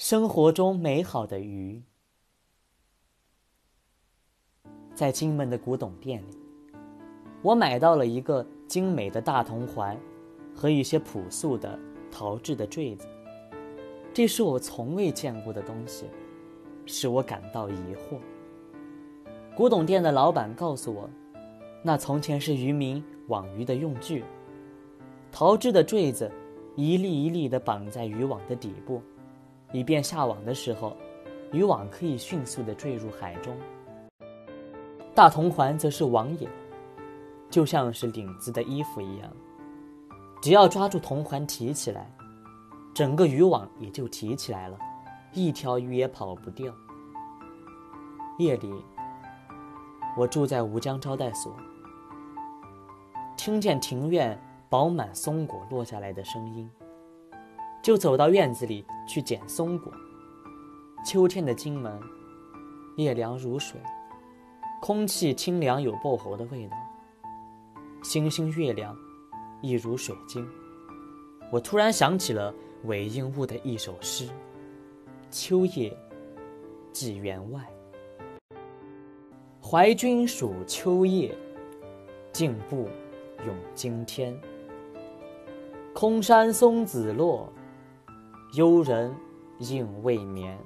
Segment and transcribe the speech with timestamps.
[0.00, 1.82] 生活中美好的鱼。
[4.94, 6.38] 在金门的古董店里，
[7.42, 10.00] 我买到了一个精美的大铜环
[10.54, 11.78] 和一些朴素的
[12.10, 13.06] 陶制的坠子。
[14.14, 16.06] 这是我从未见过的东西，
[16.86, 18.18] 使我感到疑惑。
[19.54, 21.10] 古董店的老板告诉我，
[21.82, 24.24] 那从前是渔民网鱼的用具。
[25.30, 26.32] 陶制的坠子
[26.74, 29.02] 一粒一粒地绑在渔网的底部，
[29.72, 30.96] 以便下网的时候，
[31.52, 33.56] 渔网可以迅速地坠入海中。
[35.14, 36.50] 大铜环则是网眼，
[37.50, 39.30] 就像是领子的衣服一样，
[40.40, 42.10] 只要抓住铜环提起来。
[42.92, 44.76] 整个渔网也就提起来了，
[45.32, 46.74] 一条鱼也跑不掉。
[48.38, 48.72] 夜里，
[50.16, 51.54] 我住在吴江招待所，
[53.36, 56.68] 听见庭院饱满松果落下来的声音，
[57.82, 59.92] 就走到院子里去捡松果。
[61.04, 61.98] 秋天的金门，
[62.96, 63.80] 夜凉如水，
[64.80, 66.76] 空气清凉有薄荷的味道，
[68.02, 68.96] 星星月亮
[69.62, 70.46] 一如水晶。
[71.50, 72.54] 我突然想起了。
[72.84, 74.26] 韦应物的一首诗
[75.30, 75.94] ：“秋夜
[76.92, 77.62] 寄员外，
[79.62, 81.36] 怀君属秋夜，
[82.32, 82.88] 静步
[83.46, 84.34] 咏惊天。
[85.92, 87.52] 空山松子落，
[88.54, 89.14] 幽人
[89.58, 90.58] 应未眠。”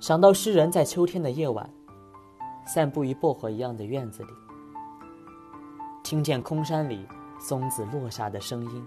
[0.00, 1.70] 想到诗人在秋天的夜晚，
[2.66, 4.30] 散步于薄荷一样的院子里，
[6.02, 7.06] 听见空山里
[7.38, 8.84] 松子落下的声音。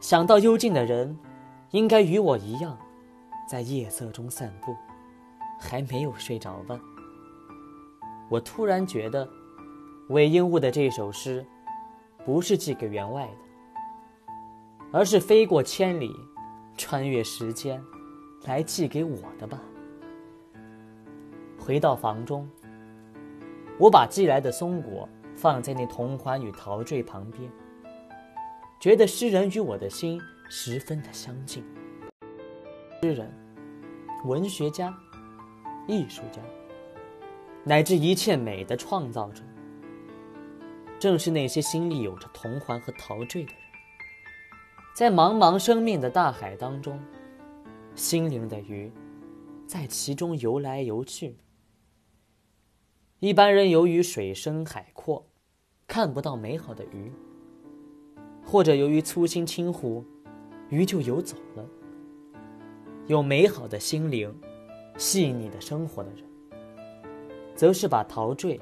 [0.00, 1.16] 想到幽静的人，
[1.70, 2.76] 应该与我一样，
[3.48, 4.74] 在夜色中散步，
[5.60, 6.78] 还没有睡着吧？
[8.28, 9.28] 我突然觉得，
[10.08, 11.46] 韦应物的这首诗，
[12.24, 13.32] 不是寄给员外的，
[14.92, 16.14] 而是飞过千里，
[16.76, 17.82] 穿越时间，
[18.44, 19.60] 来寄给我的吧。
[21.58, 22.48] 回到房中，
[23.78, 27.50] 我把寄来的松果放在那铜环与陶坠旁边。
[28.78, 31.64] 觉得诗人与我的心十分的相近。
[33.02, 33.30] 诗人、
[34.24, 34.96] 文学家、
[35.88, 36.40] 艺术家，
[37.64, 39.42] 乃至一切美的创造者，
[40.98, 43.65] 正是那些心里有着铜环和陶坠的人。
[44.96, 46.98] 在茫茫生命的大海当中，
[47.94, 48.90] 心灵的鱼
[49.66, 51.36] 在其中游来游去。
[53.18, 55.26] 一般人由于水深海阔，
[55.86, 57.12] 看不到美好的鱼。
[58.42, 60.02] 或者由于粗心轻忽，
[60.70, 61.66] 鱼就游走了。
[63.06, 64.34] 有美好的心灵、
[64.96, 66.24] 细腻的生活的人，
[67.54, 68.58] 则是把陶醉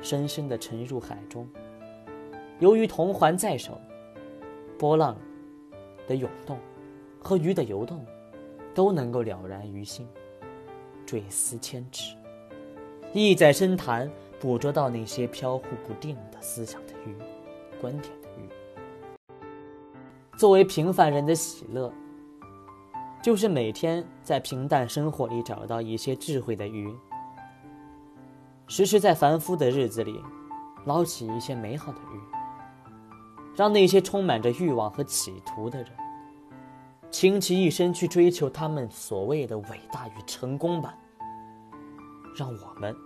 [0.00, 1.44] 深深地沉入海中。
[2.60, 3.80] 由于铜环在手，
[4.78, 5.16] 波浪
[6.06, 6.58] 的涌动
[7.20, 8.04] 和鱼的游动，
[8.74, 10.06] 都能够了然于心，
[11.06, 12.16] 坠思千尺，
[13.12, 17.14] 意在深潭捕捉到那些飘忽不定的思想的鱼、
[17.80, 18.48] 观点的鱼。
[20.36, 21.92] 作为平凡人的喜乐，
[23.22, 26.92] 就是每天在平淡生活里找到一些智慧的鱼，
[28.66, 30.20] 时时在凡夫的日子里
[30.86, 32.20] 捞起一些美好的鱼，
[33.54, 35.90] 让那些充满着欲望和企图的人，
[37.10, 40.96] 倾其一生去追求他们所谓的伟大与成功吧。
[42.34, 42.96] 让我们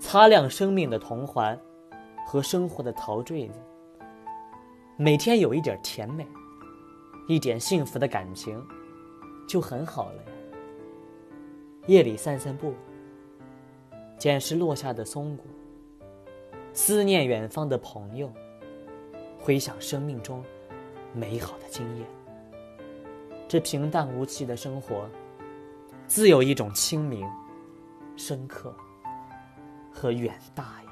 [0.00, 1.56] 擦亮生命的铜环
[2.26, 3.60] 和生活的陶坠子。
[4.96, 6.26] 每天有一点甜美，
[7.28, 8.60] 一点幸福的感情，
[9.48, 10.28] 就很好了呀。
[11.86, 12.74] 夜里散散步，
[14.18, 15.46] 捡拾落下的松果，
[16.72, 18.32] 思念远方的朋友，
[19.44, 20.42] 回想生命中
[21.12, 22.06] 美好的经验。
[23.46, 25.06] 这平淡无奇的生活，
[26.06, 27.28] 自有一种清明、
[28.16, 28.74] 深刻
[29.92, 30.83] 和远大。